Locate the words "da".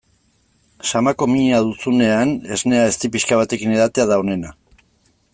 4.13-4.17